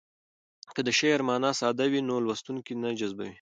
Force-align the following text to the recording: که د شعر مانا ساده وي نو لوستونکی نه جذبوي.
که 0.75 0.81
د 0.87 0.89
شعر 0.99 1.19
مانا 1.27 1.51
ساده 1.59 1.85
وي 1.91 2.01
نو 2.09 2.15
لوستونکی 2.25 2.73
نه 2.83 2.89
جذبوي. 2.99 3.29